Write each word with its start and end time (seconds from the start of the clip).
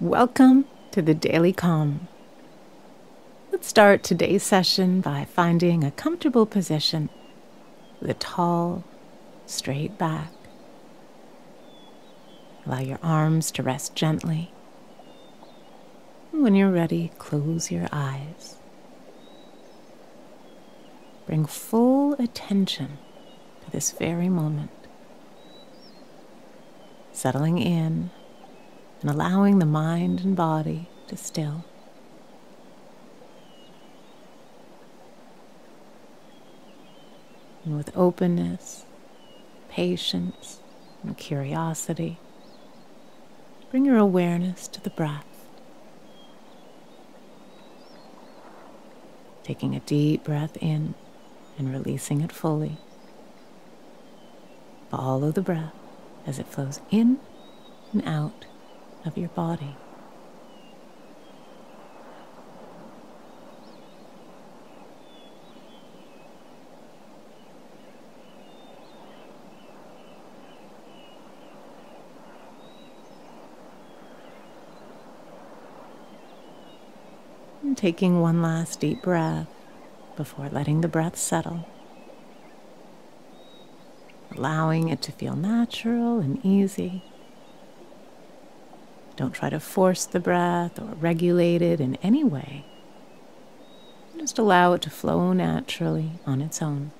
Welcome 0.00 0.66
to 0.92 1.02
the 1.02 1.12
Daily 1.12 1.52
Calm. 1.52 2.06
Let's 3.50 3.66
start 3.66 4.04
today's 4.04 4.44
session 4.44 5.00
by 5.00 5.24
finding 5.24 5.82
a 5.82 5.90
comfortable 5.90 6.46
position 6.46 7.10
with 8.00 8.08
a 8.08 8.14
tall, 8.14 8.84
straight 9.46 9.98
back. 9.98 10.30
Allow 12.64 12.78
your 12.78 13.00
arms 13.02 13.50
to 13.50 13.64
rest 13.64 13.96
gently. 13.96 14.52
When 16.30 16.54
you're 16.54 16.70
ready, 16.70 17.10
close 17.18 17.72
your 17.72 17.88
eyes. 17.90 18.54
Bring 21.26 21.44
full 21.44 22.12
attention 22.20 22.98
to 23.64 23.70
this 23.72 23.90
very 23.90 24.28
moment, 24.28 24.70
settling 27.10 27.58
in 27.58 28.10
and 29.00 29.10
allowing 29.10 29.58
the 29.58 29.66
mind 29.66 30.20
and 30.20 30.34
body 30.34 30.88
to 31.06 31.16
still. 31.16 31.64
And 37.64 37.76
with 37.76 37.96
openness, 37.96 38.84
patience, 39.68 40.60
and 41.02 41.16
curiosity, 41.16 42.18
bring 43.70 43.84
your 43.84 43.98
awareness 43.98 44.66
to 44.68 44.80
the 44.80 44.90
breath. 44.90 45.26
Taking 49.44 49.74
a 49.74 49.80
deep 49.80 50.24
breath 50.24 50.56
in 50.60 50.94
and 51.56 51.72
releasing 51.72 52.20
it 52.20 52.32
fully. 52.32 52.78
Follow 54.90 55.30
the 55.30 55.42
breath 55.42 55.74
as 56.26 56.38
it 56.38 56.46
flows 56.46 56.80
in 56.90 57.18
and 57.92 58.02
out 58.06 58.46
of 59.08 59.18
your 59.18 59.30
body. 59.30 59.74
And 77.62 77.76
taking 77.76 78.20
one 78.20 78.40
last 78.40 78.78
deep 78.78 79.02
breath 79.02 79.48
before 80.16 80.48
letting 80.48 80.82
the 80.82 80.88
breath 80.88 81.16
settle. 81.16 81.66
Allowing 84.36 84.88
it 84.88 85.02
to 85.02 85.12
feel 85.12 85.34
natural 85.34 86.20
and 86.20 86.44
easy. 86.44 87.02
Don't 89.18 89.32
try 89.32 89.50
to 89.50 89.58
force 89.58 90.04
the 90.04 90.20
breath 90.20 90.78
or 90.78 90.94
regulate 90.94 91.60
it 91.60 91.80
in 91.80 91.96
any 92.04 92.22
way. 92.22 92.64
Just 94.16 94.38
allow 94.38 94.74
it 94.74 94.82
to 94.82 94.90
flow 94.90 95.32
naturally 95.32 96.12
on 96.24 96.40
its 96.40 96.62
own. 96.62 96.92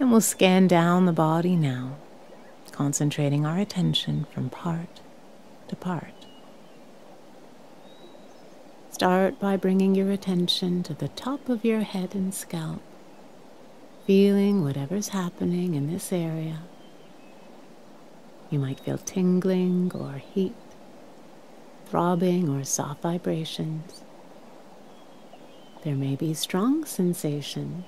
And 0.00 0.10
we'll 0.10 0.22
scan 0.22 0.66
down 0.66 1.04
the 1.04 1.12
body 1.12 1.54
now, 1.54 1.98
concentrating 2.72 3.44
our 3.44 3.58
attention 3.58 4.24
from 4.32 4.48
part 4.48 5.02
to 5.68 5.76
part. 5.76 6.26
Start 8.90 9.38
by 9.38 9.58
bringing 9.58 9.94
your 9.94 10.10
attention 10.10 10.82
to 10.84 10.94
the 10.94 11.08
top 11.08 11.50
of 11.50 11.66
your 11.66 11.80
head 11.80 12.14
and 12.14 12.32
scalp, 12.32 12.80
feeling 14.06 14.64
whatever's 14.64 15.08
happening 15.08 15.74
in 15.74 15.92
this 15.92 16.14
area. 16.14 16.62
You 18.48 18.58
might 18.58 18.80
feel 18.80 18.98
tingling 18.98 19.92
or 19.94 20.14
heat, 20.14 20.54
throbbing 21.86 22.48
or 22.48 22.64
soft 22.64 23.02
vibrations. 23.02 24.02
There 25.84 25.94
may 25.94 26.16
be 26.16 26.32
strong 26.32 26.86
sensation 26.86 27.84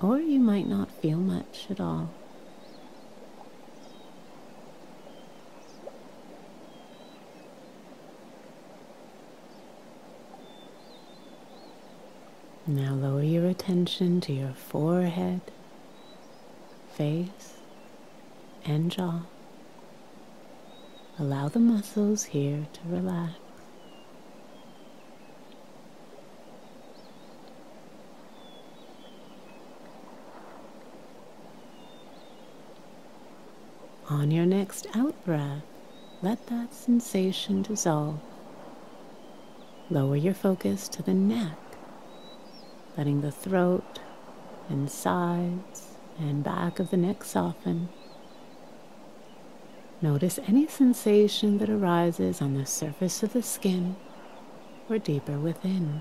or 0.00 0.18
you 0.18 0.38
might 0.40 0.68
not 0.68 0.90
feel 0.90 1.18
much 1.18 1.66
at 1.70 1.80
all. 1.80 2.10
Now 12.68 12.94
lower 12.94 13.22
your 13.22 13.46
attention 13.46 14.20
to 14.22 14.32
your 14.32 14.52
forehead, 14.52 15.40
face, 16.94 17.58
and 18.64 18.90
jaw. 18.90 19.20
Allow 21.18 21.48
the 21.48 21.60
muscles 21.60 22.24
here 22.24 22.66
to 22.72 22.80
relax. 22.86 23.45
On 34.16 34.30
your 34.30 34.46
next 34.46 34.86
out 34.94 35.14
breath, 35.26 35.62
let 36.22 36.46
that 36.46 36.72
sensation 36.72 37.60
dissolve. 37.60 38.18
Lower 39.90 40.16
your 40.16 40.32
focus 40.32 40.88
to 40.88 41.02
the 41.02 41.12
neck, 41.12 41.58
letting 42.96 43.20
the 43.20 43.30
throat 43.30 44.00
and 44.70 44.90
sides 44.90 45.98
and 46.18 46.42
back 46.42 46.78
of 46.78 46.88
the 46.88 46.96
neck 46.96 47.24
soften. 47.24 47.90
Notice 50.00 50.38
any 50.48 50.66
sensation 50.66 51.58
that 51.58 51.68
arises 51.68 52.40
on 52.40 52.54
the 52.54 52.64
surface 52.64 53.22
of 53.22 53.34
the 53.34 53.42
skin 53.42 53.96
or 54.88 54.98
deeper 54.98 55.38
within. 55.38 56.00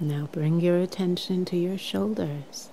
Now 0.00 0.28
bring 0.32 0.60
your 0.60 0.78
attention 0.78 1.44
to 1.46 1.56
your 1.56 1.78
shoulders, 1.78 2.68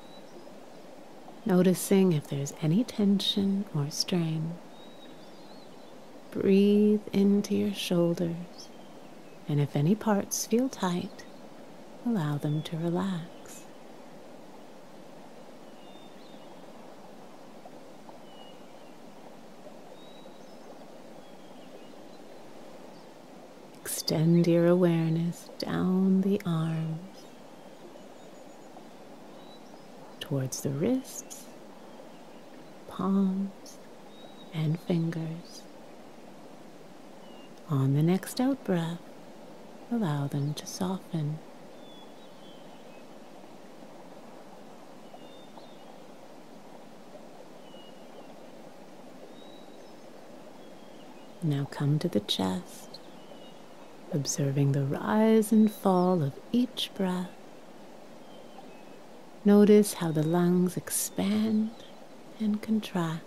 noticing 1.45 2.13
if 2.13 2.27
there's 2.27 2.53
any 2.63 2.83
tension 2.83 3.65
or 3.75 3.91
strain. 3.91 4.56
Breathe 6.31 7.01
into 7.13 7.56
your 7.56 7.75
shoulders, 7.75 8.69
and 9.47 9.62
if 9.62 9.75
any 9.75 9.94
parts 9.94 10.47
feel 10.47 10.68
tight, 10.68 11.23
allow 12.07 12.38
them 12.38 12.63
to 12.63 12.77
relax. 12.77 13.65
Extend 23.79 24.47
your 24.47 24.65
awareness 24.65 25.50
down 25.59 26.21
the 26.21 26.41
arms 26.45 27.10
towards 30.31 30.62
the 30.62 30.69
wrists, 30.69 31.44
palms, 32.88 33.78
and 34.54 34.80
fingers. 34.80 35.63
On 37.69 37.95
the 37.95 38.01
next 38.01 38.39
out 38.39 38.63
breath, 38.63 39.01
allow 39.92 40.28
them 40.28 40.54
to 40.54 40.66
soften. 40.66 41.38
Now 51.44 51.68
come 51.72 52.00
to 52.00 52.07
the 52.07 52.22
chest, 52.22 53.00
observing 54.13 54.72
the 54.72 54.86
rise 54.86 55.51
and 55.51 55.69
fall 55.69 56.24
of 56.24 56.31
each 56.54 56.89
breath. 56.95 57.40
Notice 59.43 59.95
how 59.95 60.11
the 60.11 60.21
lungs 60.21 60.77
expand 60.77 61.71
and 62.39 62.61
contract. 62.61 63.23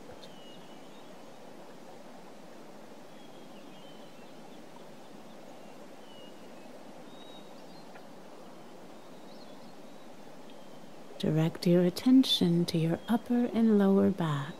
Direct 11.18 11.66
your 11.66 11.82
attention 11.82 12.64
to 12.66 12.78
your 12.78 13.00
upper 13.08 13.46
and 13.52 13.76
lower 13.76 14.10
back. 14.10 14.54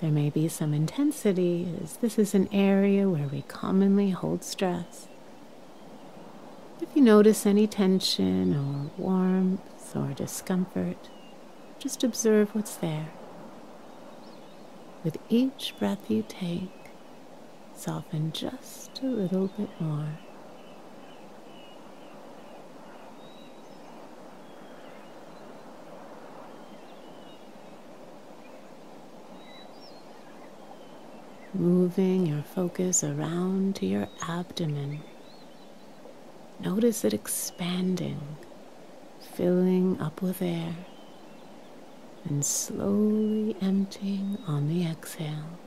There 0.00 0.10
may 0.10 0.30
be 0.30 0.48
some 0.48 0.74
intensity 0.74 1.68
as 1.80 1.98
this 1.98 2.18
is 2.18 2.34
an 2.34 2.48
area 2.50 3.08
where 3.08 3.28
we 3.28 3.42
commonly 3.42 4.10
hold 4.10 4.42
stress. 4.42 5.06
If 6.80 6.88
you 6.96 7.02
notice 7.02 7.46
any 7.46 7.66
tension 7.66 8.54
or 8.54 8.90
warmth 9.00 9.60
or 9.94 10.14
discomfort, 10.14 11.10
just 11.78 12.02
observe 12.02 12.54
what's 12.54 12.76
there. 12.76 13.08
With 15.04 15.18
each 15.28 15.74
breath 15.78 16.10
you 16.10 16.24
take, 16.26 16.90
soften 17.74 18.32
just 18.32 19.00
a 19.02 19.06
little 19.06 19.48
bit 19.48 19.70
more. 19.80 20.18
moving 31.58 32.26
your 32.26 32.42
focus 32.42 33.02
around 33.02 33.76
to 33.76 33.86
your 33.86 34.06
abdomen. 34.28 35.00
Notice 36.60 37.04
it 37.04 37.14
expanding, 37.14 38.20
filling 39.26 40.00
up 40.00 40.22
with 40.22 40.40
air, 40.40 40.74
and 42.24 42.44
slowly 42.44 43.56
emptying 43.60 44.38
on 44.46 44.68
the 44.68 44.86
exhale. 44.86 45.58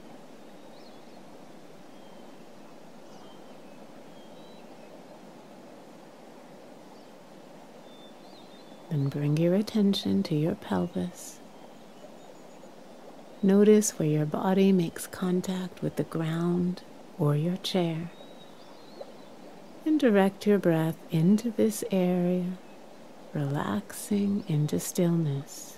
Then 8.90 9.10
bring 9.10 9.38
your 9.38 9.54
attention 9.54 10.24
to 10.24 10.36
your 10.36 10.56
pelvis 10.56 11.40
Notice 13.42 13.98
where 13.98 14.10
your 14.10 14.26
body 14.26 14.74
makes 14.74 15.08
contact 15.08 15.82
with 15.82 15.96
the 15.96 16.04
ground 16.04 16.82
or 17.18 17.38
your 17.38 17.56
chair. 17.56 18.12
And 19.86 19.98
direct 19.98 20.46
your 20.46 20.60
breath 20.60 20.98
into 21.10 21.50
this 21.52 21.86
area, 21.90 22.58
relaxing 23.34 24.44
into 24.48 24.80
stillness. 24.80 25.78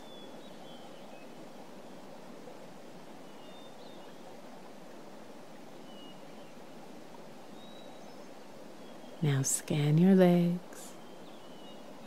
Now 9.22 9.44
scan 9.44 9.98
your 9.98 10.16
legs, 10.16 10.94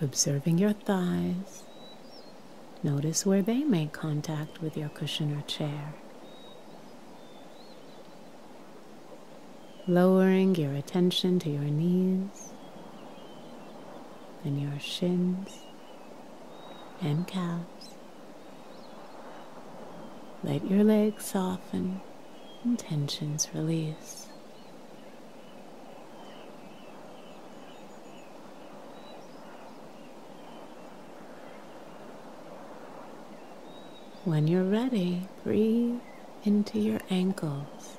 observing 0.00 0.58
your 0.58 0.72
thighs 0.72 1.64
Notice 2.84 3.24
where 3.24 3.40
they 3.40 3.64
make 3.64 3.92
contact 3.94 4.60
with 4.60 4.76
your 4.76 4.90
cushion 4.90 5.34
or 5.34 5.40
chair. 5.46 5.94
Lowering 9.86 10.54
your 10.54 10.74
attention 10.74 11.38
to 11.38 11.50
your 11.50 11.62
knees 11.62 12.53
and 14.44 14.60
your 14.60 14.78
shins 14.78 15.58
and 17.00 17.26
calves. 17.26 17.94
Let 20.42 20.70
your 20.70 20.84
legs 20.84 21.24
soften 21.24 22.02
and 22.62 22.78
tensions 22.78 23.48
release. 23.54 24.28
When 34.24 34.48
you're 34.48 34.64
ready, 34.64 35.28
breathe 35.44 36.00
into 36.44 36.78
your 36.78 37.00
ankles, 37.10 37.98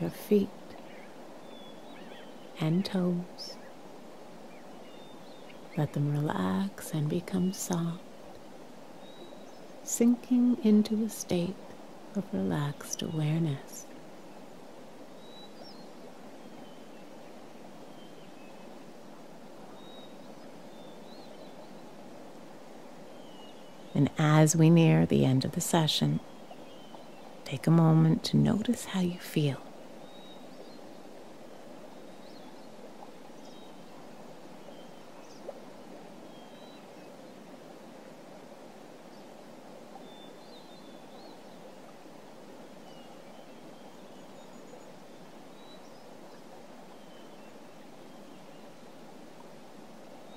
your 0.00 0.10
feet, 0.10 0.48
and 2.60 2.84
toes. 2.84 3.55
Let 5.76 5.92
them 5.92 6.10
relax 6.10 6.92
and 6.92 7.06
become 7.06 7.52
soft, 7.52 8.00
sinking 9.84 10.56
into 10.64 11.04
a 11.04 11.10
state 11.10 11.54
of 12.14 12.24
relaxed 12.32 13.02
awareness. 13.02 13.84
And 23.94 24.10
as 24.18 24.56
we 24.56 24.70
near 24.70 25.04
the 25.04 25.26
end 25.26 25.44
of 25.44 25.52
the 25.52 25.60
session, 25.60 26.20
take 27.44 27.66
a 27.66 27.70
moment 27.70 28.24
to 28.24 28.38
notice 28.38 28.86
how 28.86 29.00
you 29.00 29.18
feel. 29.18 29.58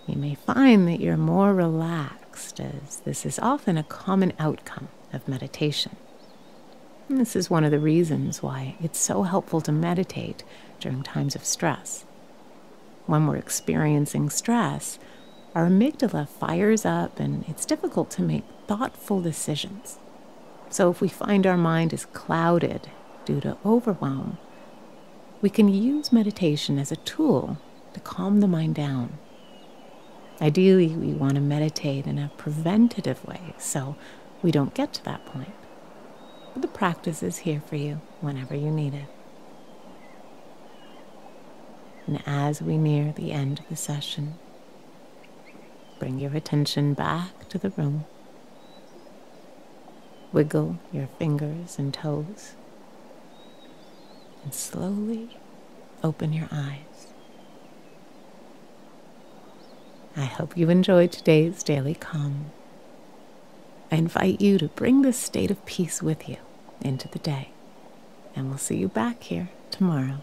You 0.09 0.17
may 0.17 0.33
find 0.33 0.87
that 0.87 1.01
you're 1.01 1.17
more 1.17 1.53
relaxed 1.53 2.59
as 2.59 2.97
this 3.05 3.27
is 3.27 3.37
often 3.37 3.77
a 3.77 3.83
common 3.83 4.33
outcome 4.39 4.87
of 5.13 5.27
meditation. 5.27 5.97
And 7.07 7.19
this 7.19 7.35
is 7.35 7.51
one 7.51 7.63
of 7.63 7.69
the 7.69 7.77
reasons 7.77 8.41
why 8.41 8.75
it's 8.81 8.99
so 8.99 9.21
helpful 9.21 9.61
to 9.61 9.71
meditate 9.71 10.43
during 10.79 11.03
times 11.03 11.35
of 11.35 11.45
stress. 11.45 12.05
When 13.05 13.27
we're 13.27 13.35
experiencing 13.35 14.31
stress, 14.31 14.97
our 15.53 15.67
amygdala 15.67 16.27
fires 16.27 16.87
up 16.87 17.19
and 17.19 17.45
it's 17.47 17.65
difficult 17.65 18.09
to 18.11 18.23
make 18.23 18.45
thoughtful 18.67 19.21
decisions. 19.21 19.99
So, 20.71 20.89
if 20.89 21.01
we 21.01 21.07
find 21.07 21.45
our 21.45 21.57
mind 21.57 21.93
is 21.93 22.05
clouded 22.05 22.89
due 23.25 23.41
to 23.41 23.57
overwhelm, 23.63 24.39
we 25.41 25.51
can 25.51 25.67
use 25.67 26.11
meditation 26.11 26.79
as 26.79 26.91
a 26.91 26.95
tool 26.95 27.59
to 27.93 27.99
calm 27.99 28.39
the 28.39 28.47
mind 28.47 28.73
down 28.73 29.19
Ideally, 30.41 30.87
we 30.87 31.13
want 31.13 31.35
to 31.35 31.41
meditate 31.41 32.07
in 32.07 32.17
a 32.17 32.31
preventative 32.37 33.25
way 33.25 33.53
so 33.57 33.95
we 34.41 34.51
don't 34.51 34.73
get 34.73 34.93
to 34.93 35.03
that 35.03 35.25
point. 35.25 35.53
But 36.53 36.61
the 36.61 36.67
practice 36.69 37.21
is 37.21 37.39
here 37.39 37.61
for 37.65 37.75
you 37.75 38.01
whenever 38.21 38.55
you 38.55 38.71
need 38.71 38.93
it. 38.93 39.07
And 42.07 42.23
as 42.25 42.61
we 42.61 42.77
near 42.77 43.11
the 43.11 43.31
end 43.31 43.59
of 43.59 43.69
the 43.69 43.75
session, 43.75 44.35
bring 45.99 46.19
your 46.19 46.35
attention 46.35 46.93
back 46.93 47.47
to 47.49 47.57
the 47.57 47.69
room. 47.71 48.05
Wiggle 50.31 50.79
your 50.91 51.07
fingers 51.19 51.77
and 51.77 51.93
toes. 51.93 52.53
And 54.43 54.53
slowly 54.53 55.37
open 56.01 56.33
your 56.33 56.47
eyes. 56.51 56.88
I 60.19 60.25
hope 60.25 60.57
you 60.57 60.69
enjoyed 60.69 61.13
today's 61.13 61.63
Daily 61.63 61.95
Calm. 61.95 62.51
I 63.89 63.95
invite 63.95 64.41
you 64.41 64.57
to 64.57 64.67
bring 64.67 65.01
this 65.01 65.17
state 65.17 65.49
of 65.49 65.65
peace 65.65 66.03
with 66.03 66.27
you 66.27 66.35
into 66.81 67.07
the 67.07 67.19
day, 67.19 67.51
and 68.35 68.49
we'll 68.49 68.57
see 68.57 68.75
you 68.75 68.89
back 68.89 69.23
here 69.23 69.47
tomorrow. 69.71 70.17